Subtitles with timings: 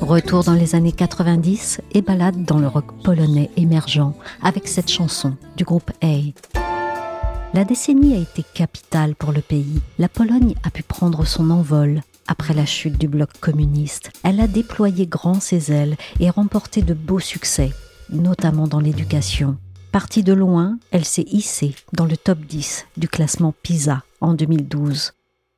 [0.00, 4.12] Retour dans les années 90 et balade dans le rock polonais émergent
[4.44, 6.18] avec cette chanson du groupe A.
[7.52, 9.80] La décennie a été capitale pour le pays.
[9.98, 12.02] La Pologne a pu prendre son envol.
[12.28, 16.94] Après la chute du bloc communiste, elle a déployé grand ses ailes et remporté de
[16.94, 17.72] beaux succès,
[18.08, 19.56] notamment dans l'éducation.
[19.92, 25.12] Partie de loin, elle s'est hissée dans le top 10 du classement PISA en 2012.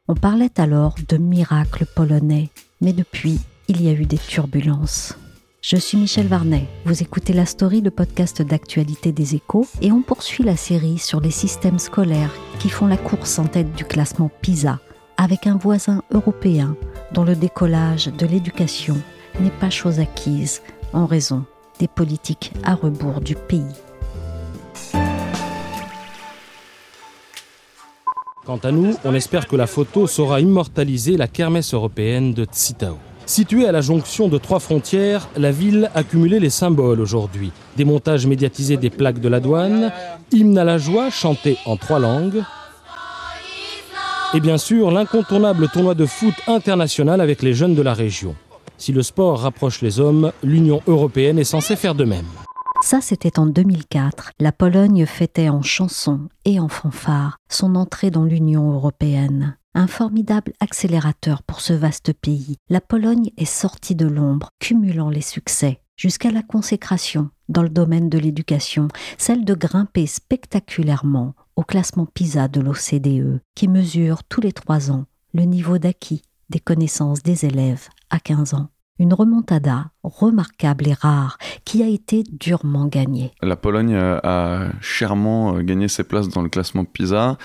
[0.09, 5.17] On parlait alors de miracle polonais, mais depuis, il y a eu des turbulences.
[5.63, 10.03] Je suis Michel Varnet, vous écoutez La Story, le podcast d'actualité des échos, et on
[10.03, 14.33] poursuit la série sur les systèmes scolaires qui font la course en tête du classement
[14.43, 14.81] PISA,
[15.17, 16.77] avec un voisin européen
[17.13, 18.97] dont le décollage de l'éducation
[19.39, 20.61] n'est pas chose acquise
[20.93, 21.45] en raison
[21.79, 23.63] des politiques à rebours du pays.
[28.45, 32.99] Quant à nous, on espère que la photo saura immortaliser la kermesse européenne de Tsitao.
[33.25, 37.53] Située à la jonction de trois frontières, la ville a cumulé les symboles aujourd'hui.
[37.79, 39.91] Démontage médiatisé des plaques de la douane,
[40.31, 42.43] hymne à la joie chanté en trois langues,
[44.35, 48.35] et bien sûr l'incontournable tournoi de foot international avec les jeunes de la région.
[48.77, 52.27] Si le sport rapproche les hommes, l'Union européenne est censée faire de même.
[52.85, 54.33] Ça, c'était en 2004.
[54.39, 59.57] La Pologne fêtait en chansons et en fanfare son entrée dans l'Union européenne.
[59.73, 62.57] Un formidable accélérateur pour ce vaste pays.
[62.69, 68.11] La Pologne est sortie de l'ombre, cumulant les succès, jusqu'à la consécration dans le domaine
[68.11, 74.53] de l'éducation, celle de grimper spectaculairement au classement PISA de l'OCDE, qui mesure tous les
[74.53, 76.21] trois ans le niveau d'acquis
[76.51, 78.69] des connaissances des élèves à 15 ans.
[79.01, 83.33] Une remontada remarquable et rare qui a été durement gagnée.
[83.43, 87.37] La Pologne a chèrement gagné ses places dans le classement PISA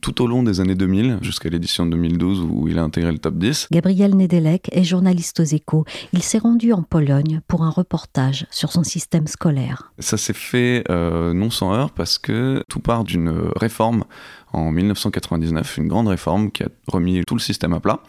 [0.00, 3.36] tout au long des années 2000 jusqu'à l'édition 2012 où il a intégré le top
[3.36, 3.68] 10.
[3.72, 5.84] Gabriel Nedelek est journaliste aux échos.
[6.12, 9.92] Il s'est rendu en Pologne pour un reportage sur son système scolaire.
[9.98, 14.04] Ça s'est fait euh, non sans heure parce que tout part d'une réforme
[14.56, 18.00] en 1999, une grande réforme qui a remis tout le système à plat,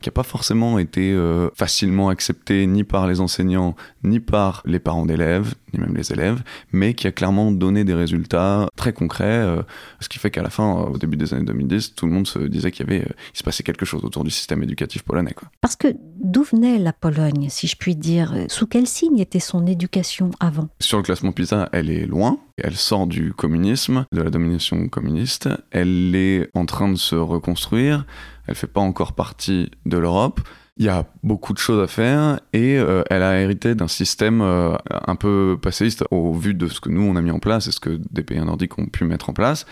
[0.00, 4.80] qui n'a pas forcément été euh, facilement acceptée ni par les enseignants, ni par les
[4.80, 6.42] parents d'élèves, ni même les élèves,
[6.72, 9.62] mais qui a clairement donné des résultats très concrets, euh,
[10.00, 12.40] ce qui fait qu'à la fin, au début des années 2010, tout le monde se
[12.40, 15.34] disait qu'il y avait, euh, il se passait quelque chose autour du système éducatif polonais.
[15.34, 15.48] Quoi.
[15.60, 18.34] Parce que d'où venait la Pologne, si je puis dire?
[18.48, 20.68] Sous quel signe était son éducation avant?
[20.80, 25.48] Sur le classement PISA, elle est loin, elle sort du communisme, de la domination communiste,
[25.70, 28.06] elle est en train de se reconstruire,
[28.46, 30.40] elle fait pas encore partie de l'Europe.
[30.78, 34.40] Il y a beaucoup de choses à faire et euh, elle a hérité d'un système
[34.40, 34.74] euh,
[35.06, 37.72] un peu passéiste au vu de ce que nous on a mis en place et
[37.72, 39.66] ce que des pays nordiques ont pu mettre en place,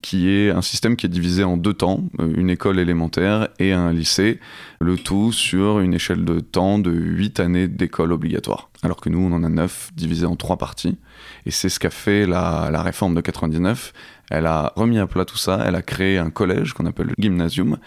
[0.00, 3.72] qui est un système qui est divisé en deux temps, euh, une école élémentaire et
[3.72, 4.40] un lycée,
[4.80, 9.18] le tout sur une échelle de temps de 8 années d'école obligatoire, alors que nous
[9.18, 10.96] on en a 9 divisés en trois parties.
[11.44, 13.92] Et c'est ce qu'a fait la, réforme de 99.
[14.30, 17.14] Elle a remis à plat tout ça, elle a créé un collège qu'on appelle le
[17.18, 17.78] gymnasium,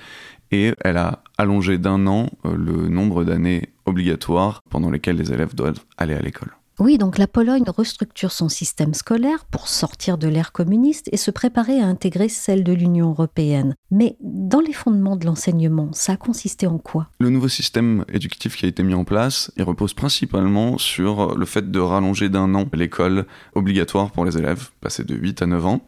[0.52, 5.54] et elle a allongé d'un an euh, le nombre d'années obligatoires pendant lesquelles les élèves
[5.54, 6.59] doivent aller à l'école.
[6.82, 11.30] Oui, donc la Pologne restructure son système scolaire pour sortir de l'ère communiste et se
[11.30, 13.76] préparer à intégrer celle de l'Union européenne.
[13.92, 17.10] Mais dans les fondements de l'enseignement, ça a consisté en quoi?
[17.20, 21.70] Le nouveau système éducatif qui a été mis en place, repose principalement sur le fait
[21.70, 23.26] de rallonger d'un an l'école
[23.56, 25.82] obligatoire pour les élèves, passer de 8 à 9 ans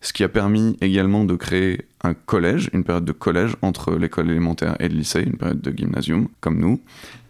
[0.00, 4.30] ce qui a permis également de créer un collège, une période de collège entre l'école
[4.30, 6.80] élémentaire et le lycée, une période de gymnasium comme nous.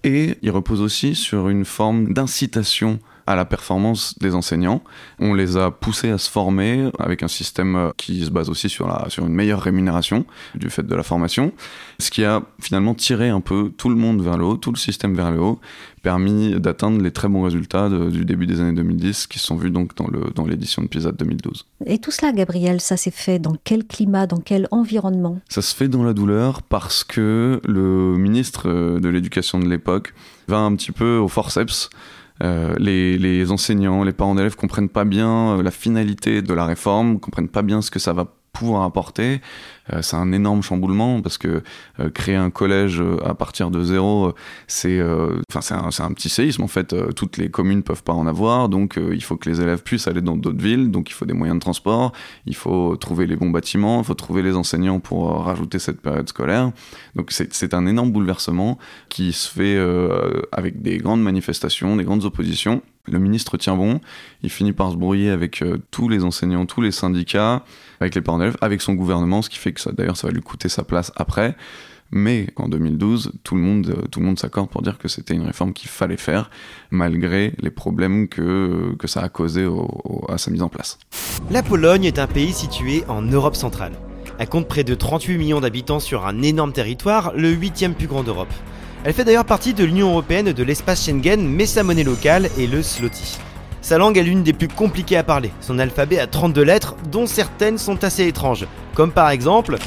[0.05, 4.82] Et il repose aussi sur une forme d'incitation à la performance des enseignants.
[5.19, 8.88] On les a poussés à se former avec un système qui se base aussi sur,
[8.88, 11.52] la, sur une meilleure rémunération du fait de la formation,
[11.98, 14.78] ce qui a finalement tiré un peu tout le monde vers le haut, tout le
[14.78, 15.60] système vers le haut,
[16.02, 19.92] permis d'atteindre les très bons résultats du début des années 2010 qui sont vus donc
[20.34, 21.66] dans l'édition de PISA de 2012.
[21.84, 25.38] Et tout cela, Gabriel, ça s'est fait dans quel climat, dans quel environnement?
[25.50, 30.14] Ça se fait dans la douleur parce que le ministre de l'Éducation de l'époque
[30.46, 31.90] va un petit peu au forceps.
[32.43, 36.67] Euh, les, les, enseignants, les parents d'élèves comprennent pas bien euh, la finalité de la
[36.67, 39.40] réforme, comprennent pas bien ce que ça va pouvoir apporter.
[39.93, 41.62] Euh, c'est un énorme chamboulement parce que
[42.00, 44.34] euh, créer un collège euh, à partir de zéro,
[44.66, 45.00] c'est
[45.50, 45.60] enfin
[45.90, 46.94] c'est un, petit séisme en fait.
[47.14, 50.20] toutes les communes peuvent pas en avoir, donc il faut que les élèves puissent aller
[50.20, 52.12] dans d'autres villes, donc il faut des moyens de transport,
[52.46, 56.28] il faut trouver les bons bâtiments, il faut trouver les enseignants pour rajouter cette période
[56.28, 56.72] scolaire.
[57.14, 58.78] Donc c'est un énorme bouleversement
[59.08, 59.78] qui se fait
[60.52, 62.82] avec des grandes manifestations, des grandes oppositions.
[63.10, 64.00] Le ministre tient bon,
[64.43, 67.64] il finit par se brouiller avec tous les enseignants, tous les syndicats,
[68.00, 70.43] avec les parents d'élèves, avec son gouvernement, ce qui fait que d'ailleurs, ça va lui
[70.43, 71.56] coûter sa place après.
[72.10, 75.43] Mais en 2012, tout le monde, tout le monde s'accorde pour dire que c'était une
[75.43, 76.50] réforme qu'il fallait faire,
[76.90, 79.69] malgré les problèmes que, que ça a causé
[80.28, 80.99] à sa mise en place.
[81.50, 83.93] La Pologne est un pays situé en Europe centrale.
[84.38, 88.22] Elle compte près de 38 millions d'habitants sur un énorme territoire, le huitième plus grand
[88.22, 88.52] d'Europe.
[89.04, 92.66] Elle fait d'ailleurs partie de l'Union européenne de l'espace Schengen, mais sa monnaie locale est
[92.66, 93.38] le zloty.
[93.80, 95.52] Sa langue est l'une des plus compliquées à parler.
[95.60, 98.66] Son alphabet a 32 lettres, dont certaines sont assez étranges.
[98.94, 99.78] Comme par exemple...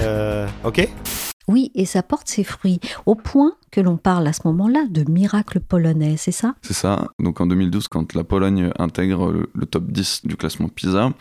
[0.00, 0.48] Euh...
[0.64, 0.88] Ok?
[1.48, 5.04] Oui, et ça porte ses fruits, au point que l'on parle à ce moment-là de
[5.10, 6.54] miracle polonais, c'est ça?
[6.62, 7.08] C'est ça.
[7.18, 11.12] Donc en 2012, quand la Pologne intègre le, top 10 du classement PISA,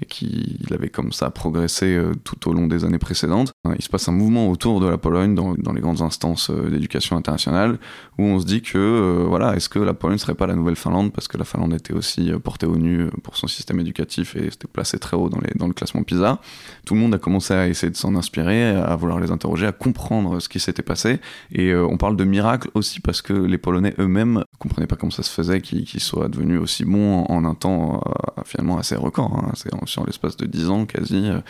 [0.00, 3.84] et qu'il avait comme ça progressé euh, tout au long des années précédentes, hein, il
[3.84, 7.78] se passe un mouvement autour de la Pologne dans, les grandes instances euh, d'éducation internationale,
[8.16, 10.54] où on se dit que, euh, voilà, est-ce que la Pologne ne serait pas la
[10.54, 14.34] nouvelle Finlande, parce que la Finlande était aussi portée au nu pour son système éducatif
[14.34, 16.40] et s'était placée très haut dans, dans le classement PISA.
[16.86, 19.72] Tout le monde a commencé à essayer de s'en inspirer, à vouloir les interroger, à
[19.72, 21.20] comprendre ce qui s'était passé,
[21.52, 25.22] et on parle de miracle aussi parce que les Polonais eux-mêmes comprenaient pas comment ça
[25.22, 29.36] se faisait qu'ils soient devenus aussi bons en, un temps euh, finalement assez record.
[29.36, 29.52] Hein.
[29.54, 31.40] C'est sur l'espace de 10 ans quasi, euh,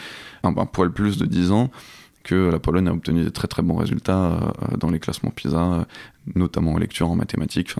[0.42, 1.70] un, poil plus de 10 ans
[2.24, 5.86] que la Pologne a obtenu des très très bons résultats euh, dans les classements PISA,
[6.34, 7.74] notamment en lecture, en mathématiques.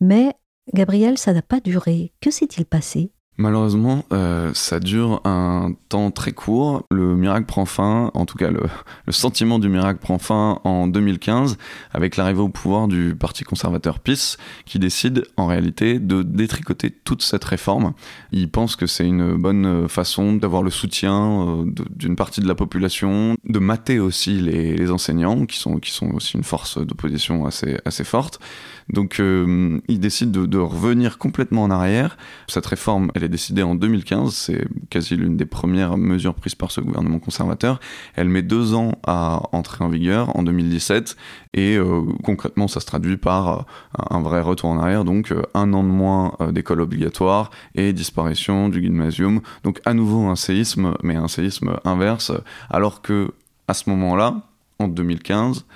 [0.00, 0.32] Mais
[0.72, 2.12] Gabriel, ça n'a pas duré.
[2.20, 3.12] Que s'est-il passé?
[3.38, 6.84] Malheureusement, euh, ça dure un temps très court.
[6.90, 8.62] Le miracle prend fin, en tout cas le,
[9.10, 11.58] sentiment du miracle prend fin en 2015
[11.92, 17.22] avec l'arrivée au pouvoir du Parti conservateur PIS qui décide en réalité de détricoter toute
[17.22, 17.92] cette réforme.
[18.32, 22.54] Il pense que c'est une bonne façon d'avoir le soutien euh, d'une partie de la
[22.54, 27.76] population, de mater aussi les, enseignants qui sont, qui sont aussi une force d'opposition assez,
[27.84, 28.38] assez forte.
[28.88, 32.16] Donc euh, il décide de, revenir complètement en arrière.
[32.48, 36.70] Cette réforme, elle est décidée en 2015, c'est quasi l'une des premières mesures prises par
[36.70, 37.80] ce gouvernement conservateur.
[38.14, 41.16] Elle met deux ans à entrer en vigueur en 2017
[41.54, 43.62] et euh, concrètement ça se traduit par euh,
[44.10, 48.82] un vrai retour en arrière, donc un an de moins d'école obligatoire et disparition du
[48.82, 49.40] gymnasium.
[49.64, 52.32] Donc à nouveau un séisme, mais un séisme inverse,
[52.70, 53.32] alors que
[53.68, 54.42] à ce moment-là,
[54.78, 55.66] en 2015,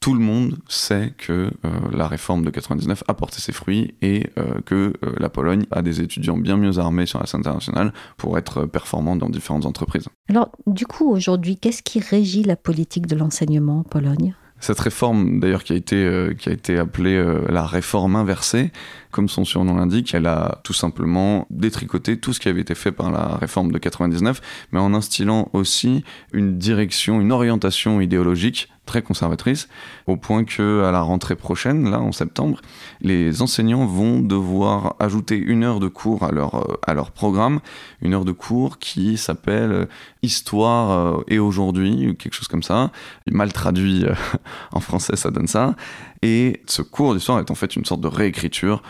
[0.00, 4.30] tout le monde sait que euh, la réforme de 99 a porté ses fruits et
[4.38, 7.92] euh, que euh, la Pologne a des étudiants bien mieux armés sur la scène internationale
[8.16, 10.08] pour être performants dans différentes entreprises.
[10.28, 14.34] Alors, du coup, aujourd'hui, qu'est-ce qui régit la politique de l'enseignement en Pologne?
[14.58, 18.72] Cette réforme, d'ailleurs, qui a été, qui a été appelée la réforme inversée,
[19.10, 22.90] comme son surnom l'indique, elle a tout simplement détricoté tout ce qui avait été fait
[22.90, 24.40] par la réforme de 99,
[24.72, 29.68] mais en instillant aussi une direction, une orientation idéologique très conservatrice,
[30.06, 32.60] au point que à la rentrée prochaine, là en septembre,
[33.02, 37.60] les enseignants vont devoir ajouter une heure de cours à leur, euh, à leur programme,
[38.00, 39.86] une heure de cours qui s'appelle euh,
[40.22, 42.90] Histoire euh, et aujourd'hui, quelque chose comme ça.
[43.30, 44.06] Mal traduit
[44.72, 45.74] en français, ça donne ça.
[46.22, 48.82] Et ce cours d'histoire est en fait une sorte de réécriture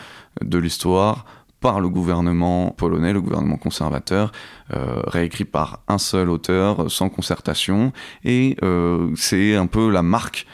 [0.42, 1.24] de l'histoire
[1.60, 4.32] par le gouvernement polonais, le gouvernement conservateur,
[4.75, 7.92] euh, réécrit par un seul auteur, sans concertation,
[8.25, 10.46] et euh, c'est un peu la marque,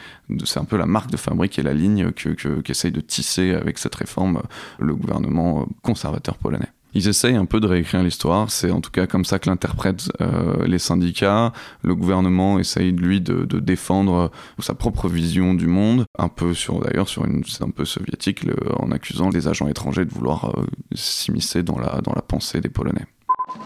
[0.45, 3.77] c'est un peu la marque de fabrique et la ligne que qu'essaye de tisser avec
[3.77, 4.41] cette réforme
[4.79, 8.51] le gouvernement conservateur polonais ils essayent un peu de réécrire l'histoire.
[8.51, 11.53] C'est en tout cas comme ça que l'interprètent euh, les syndicats.
[11.83, 17.07] Le gouvernement essaye lui de, défendre sa propre vision du monde, un peu sur d'ailleurs
[17.07, 18.41] sur une c'est un peu soviétique
[18.77, 22.69] en accusant les agents étrangers de vouloir euh, s'immiscer dans la dans la pensée des
[22.69, 23.05] Polonais.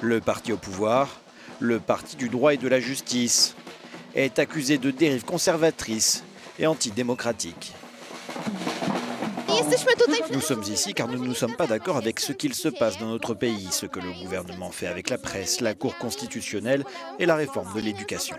[0.01, 1.19] Le parti au pouvoir,
[1.59, 3.55] le parti du droit et de la justice,
[4.15, 6.23] est accusé de dérives conservatrices
[6.59, 7.73] et antidémocratiques.
[10.33, 13.07] Nous sommes ici car nous ne sommes pas d'accord avec ce qu'il se passe dans
[13.07, 16.83] notre pays, ce que le gouvernement fait avec la presse, la Cour constitutionnelle
[17.19, 18.37] et la réforme de l'éducation.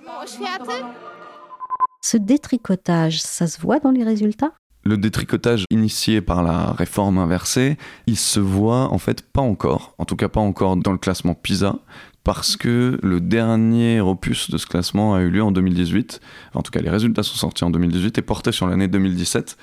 [2.00, 4.52] Ce détricotage, ça se voit dans les résultats?
[4.85, 10.04] Le détricotage initié par la réforme inversée, il se voit en fait pas encore, en
[10.04, 11.76] tout cas pas encore dans le classement PISA,
[12.25, 16.20] parce que le dernier opus de ce classement a eu lieu en 2018.
[16.54, 19.56] En tout cas, les résultats sont sortis en 2018 et portés sur l'année 2017.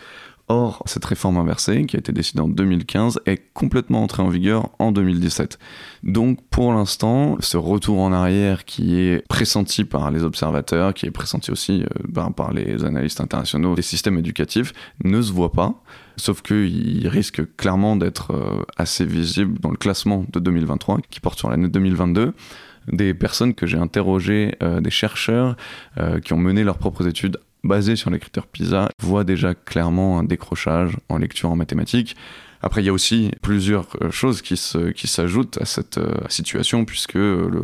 [0.48, 4.70] Or, cette réforme inversée, qui a été décidée en 2015, est complètement entrée en vigueur
[4.78, 5.58] en 2017.
[6.04, 11.12] Donc, pour l'instant, ce retour en arrière qui est pressenti par les observateurs, qui est
[11.12, 14.72] pressenti aussi euh, ben, par les analystes internationaux des systèmes éducatifs,
[15.04, 15.82] ne se voit pas.
[16.16, 21.40] Sauf qu'il risque clairement d'être euh, assez visible dans le classement de 2023, qui porte
[21.40, 22.34] sur l'année 2022
[22.92, 25.56] des personnes que j'ai interrogées, euh, des chercheurs
[26.24, 30.24] qui ont mené leurs propres études basé sur les critères PISA, voit déjà clairement un
[30.24, 32.16] décrochage en lecture en mathématiques.
[32.62, 36.14] Après, il y a aussi plusieurs euh, choses qui, se, qui s'ajoutent à cette euh,
[36.30, 37.64] situation, puisque le,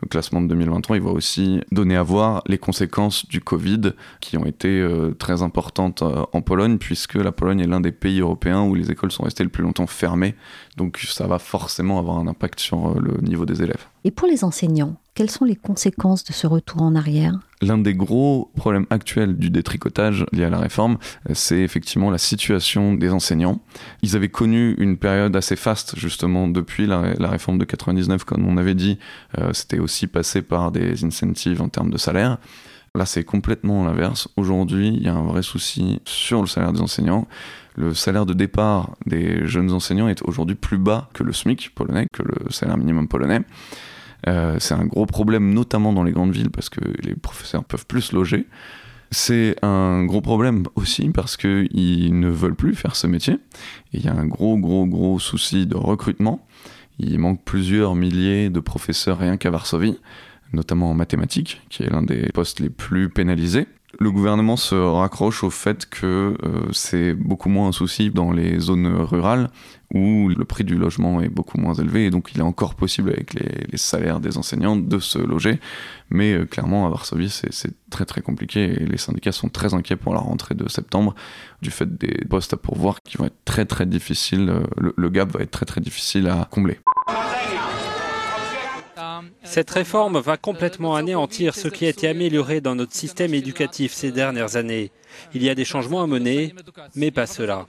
[0.00, 4.36] le classement de 2023, il va aussi donner à voir les conséquences du Covid qui
[4.36, 8.20] ont été euh, très importantes euh, en Pologne, puisque la Pologne est l'un des pays
[8.20, 10.34] européens où les écoles sont restées le plus longtemps fermées.
[10.76, 13.86] Donc ça va forcément avoir un impact sur euh, le niveau des élèves.
[14.04, 17.92] Et pour les enseignants, quelles sont les conséquences de ce retour en arrière L'un des
[17.92, 20.96] gros problèmes actuels du détricotage lié à la réforme,
[21.34, 23.60] c'est effectivement la situation des enseignants.
[24.02, 28.58] Ils avaient connu une période assez faste, justement, depuis la, réforme de 99, comme on
[28.58, 29.00] avait dit.
[29.54, 32.38] C'était aussi passer par des incentives en termes de salaire.
[32.94, 34.28] Là, c'est complètement l'inverse.
[34.36, 37.26] Aujourd'hui, il y a un vrai souci sur le salaire des enseignants.
[37.74, 42.06] Le salaire de départ des jeunes enseignants est aujourd'hui plus bas que le SMIC polonais,
[42.12, 43.40] que le salaire minimum polonais.
[44.26, 47.86] Euh, c'est un gros problème, notamment dans les grandes villes, parce que les professeurs peuvent
[47.86, 48.46] plus loger.
[49.10, 53.38] C'est un gros problème aussi parce qu'ils ne veulent plus faire ce métier.
[53.92, 56.46] Il y a un gros, gros, gros souci de recrutement.
[56.98, 59.98] Il manque plusieurs milliers de professeurs rien qu'à Varsovie,
[60.52, 63.66] notamment en mathématiques, qui est l'un des postes les plus pénalisés.
[63.98, 68.60] Le gouvernement se raccroche au fait que euh, c'est beaucoup moins un souci dans les
[68.60, 69.48] zones rurales
[69.94, 73.08] où le prix du logement est beaucoup moins élevé et donc il est encore possible
[73.08, 75.58] avec les, salaires des enseignants de se loger.
[76.10, 79.96] Mais euh, clairement à Varsovie c'est très très compliqué et les syndicats sont très inquiets
[79.96, 81.14] pour la rentrée de septembre
[81.62, 85.30] du fait des postes à pourvoir qui vont être très très difficiles, euh, le gap
[85.32, 86.78] va être très très difficile à combler.
[89.42, 94.12] Cette réforme va complètement anéantir ce qui a été amélioré dans notre système éducatif ces
[94.12, 94.90] dernières années.
[95.34, 96.54] Il y a des changements à mener,
[96.94, 97.66] mais pas cela.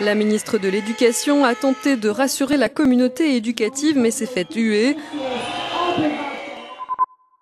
[0.00, 4.96] La ministre de l'Éducation a tenté de rassurer la communauté éducative, mais s'est fait huer.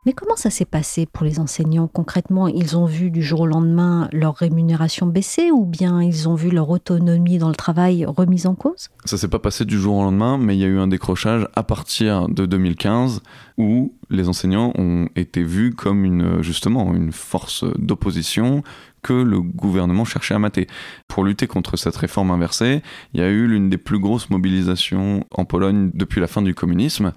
[0.04, 2.48] Mais comment ça s'est passé pour les enseignants concrètement?
[2.48, 6.50] Ils ont vu du jour au lendemain leur rémunération baisser ou bien ils ont vu
[6.50, 8.88] leur autonomie dans le travail remise en cause?
[9.04, 11.46] Ça s'est pas passé du jour au lendemain, mais il y a eu un décrochage
[11.54, 13.22] à partir de 2015
[13.58, 18.64] où les enseignants ont été vus comme justement une force d'opposition
[19.02, 20.66] que le gouvernement cherchait à mater.
[21.08, 22.82] Pour lutter contre cette réforme inversée,
[23.14, 26.54] il y a eu l'une des plus grosses mobilisations en Pologne depuis la fin du
[26.54, 27.12] communisme,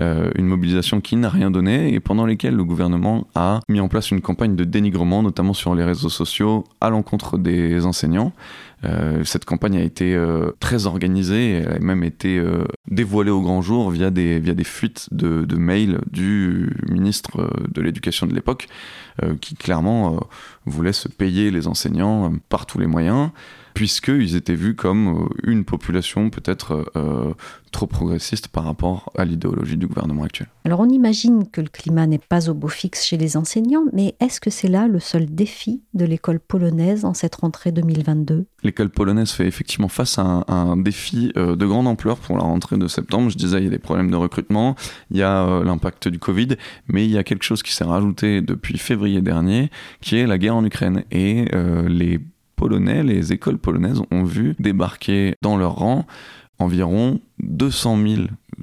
[0.00, 3.88] euh, une mobilisation qui n'a rien donné et pendant lesquelles le gouvernement a mis en
[3.88, 8.32] place une campagne de dénigrement, notamment sur les réseaux sociaux, à l'encontre des enseignants.
[8.84, 13.40] Euh, cette campagne a été euh, très organisée, elle a même été euh, dévoilée au
[13.40, 18.34] grand jour via des, via des fuites de, de mails du ministre de l'Éducation de
[18.34, 18.68] l'époque,
[19.40, 20.20] qui clairement
[20.64, 23.30] voulait se payer les enseignants par tous les moyens
[23.78, 27.32] puisqu'ils étaient vus comme euh, une population peut-être euh,
[27.70, 30.48] trop progressiste par rapport à l'idéologie du gouvernement actuel.
[30.64, 34.16] Alors on imagine que le climat n'est pas au beau fixe chez les enseignants, mais
[34.18, 38.90] est-ce que c'est là le seul défi de l'école polonaise en cette rentrée 2022 L'école
[38.90, 42.88] polonaise fait effectivement face à un, défi euh, de grande ampleur pour la rentrée de
[42.88, 43.30] septembre.
[43.30, 44.74] Je disais, il y a des problèmes de recrutement,
[45.12, 46.56] il y a l'impact du Covid,
[46.88, 49.70] mais il y a quelque chose qui s'est rajouté depuis février dernier,
[50.00, 51.44] qui est la guerre en Ukraine et
[51.86, 52.18] les
[52.58, 56.06] polonais, les écoles polonaises ont vu débarquer dans leur rang
[56.58, 58.22] environ 200 000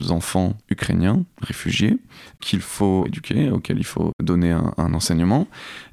[0.09, 1.97] enfants ukrainiens, réfugiés,
[2.41, 5.47] qu'il faut éduquer, auxquels il faut donner un, enseignement.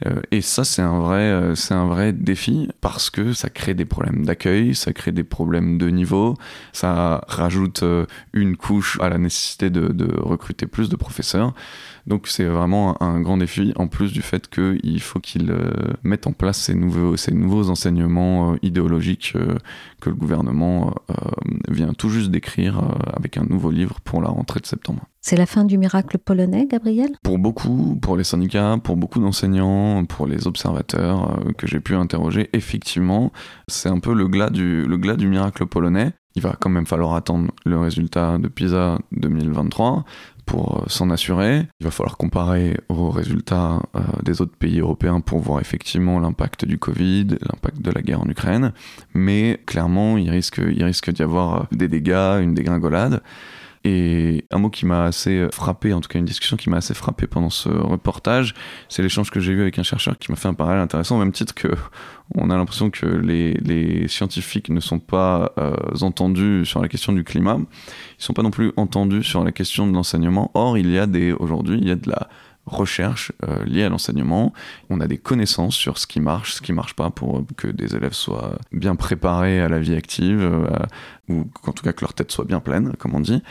[0.07, 3.75] Euh, et ça, c'est un, vrai, euh, c'est un vrai défi parce que ça crée
[3.75, 6.37] des problèmes d'accueil, ça crée des problèmes de niveau,
[6.73, 11.55] ça rajoute euh, une couche à la nécessité de, recruter plus de professeurs.
[12.07, 15.55] Donc c'est vraiment un, grand défi, en plus du fait qu'il faut qu'ils
[16.03, 19.35] mettent en place ces nouveaux, ces nouveaux enseignements idéologiques
[20.01, 20.95] que le gouvernement
[21.69, 22.83] vient tout juste d'écrire
[23.15, 25.07] avec un nouveau livre pour la rentrée de septembre.
[25.25, 27.11] C'est la fin du miracle polonais, Gabriel?
[27.23, 31.95] Pour beaucoup, pour les syndicats, pour beaucoup d'enseignants, pour les observateurs euh, que j'ai pu
[31.95, 33.31] interroger, effectivement,
[33.69, 34.85] c'est un peu le glas, du,
[35.29, 36.11] miracle polonais.
[36.35, 40.05] Il va quand même falloir attendre le résultat de PISA 2023
[40.45, 41.69] pour euh, s'en assurer.
[41.79, 46.65] Il va falloir comparer aux résultats euh, des autres pays européens pour voir effectivement l'impact
[46.65, 48.73] du Covid, l'impact de la guerre en Ukraine.
[49.15, 53.23] Mais clairement, il risque d'y avoir des dégâts, une dégringolade.
[53.85, 56.95] Et un mot qui m'a assez frappé, en tout cas une discussion qui m'a assez
[56.95, 58.55] frappé pendant ce reportage,
[58.89, 61.19] c'est l'échange que j'ai eu avec un chercheur qui m'a fait un parallèle intéressant, au
[61.19, 61.69] même titre que
[62.37, 67.25] on a l'impression que les, scientifiques ne sont pas euh, entendus sur la question du
[67.25, 70.51] climat, ils sont pas non plus entendus sur la question de l'enseignement.
[70.55, 72.29] Or, il y a des aujourd'hui, il y a de la
[72.67, 74.53] recherche euh, liée à l'enseignement.
[74.89, 77.97] On a des connaissances sur ce qui marche, ce qui marche pas pour que des
[77.97, 80.69] élèves soient bien préparés à la vie active, euh,
[81.29, 83.43] ou qu'en tout cas que leur tête soit bien pleine, comme on dit.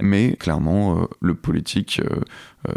[0.00, 2.00] Mais clairement, euh, le politique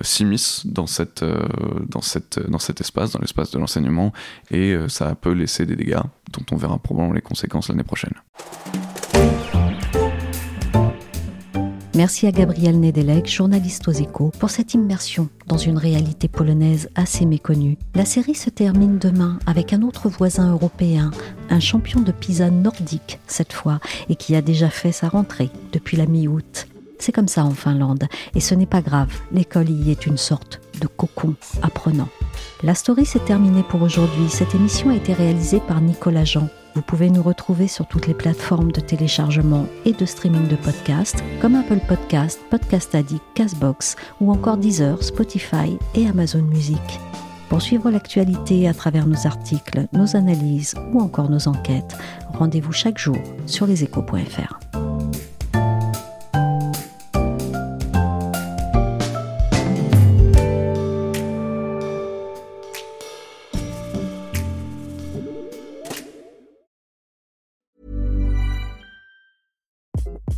[0.02, 2.00] s'immisce dans, cette, dans,
[2.48, 4.14] dans cet espace, dans l'espace de l'enseignement,
[4.50, 6.00] et ça peut laisser des dégâts
[6.32, 8.14] dont on verra probablement les conséquences l'année prochaine.
[11.96, 17.24] Merci à Gabriel Nedelec, journaliste aux échos, pour cette immersion dans une réalité polonaise assez
[17.24, 17.78] méconnue.
[17.94, 21.12] La série se termine demain avec un autre voisin européen,
[21.52, 25.96] un champion de pizza nordique cette fois, et qui a déjà fait sa rentrée depuis
[25.96, 26.66] la mi-août.
[27.04, 30.62] C'est comme ça en Finlande, et ce n'est pas grave, l'école y est une sorte
[30.80, 32.08] de cocon apprenant.
[32.64, 34.30] La story s'est terminée pour aujourd'hui.
[34.30, 36.48] Cette émission a été réalisée par Nicolas Jean.
[36.76, 41.22] Vous pouvez nous retrouver sur toutes les plateformes de téléchargement et de streaming de podcasts
[41.42, 47.02] comme Apple Podcast, Podcast Addict, Castbox ou encore Deezer, Spotify et Amazon Music.
[47.50, 51.98] Pour suivre l'actualité à travers nos articles, nos analyses ou encore nos enquêtes,
[52.30, 54.63] rendez-vous chaque jour sur leséchos.fr.